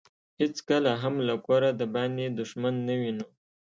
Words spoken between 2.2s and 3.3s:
دښمن نه وينو.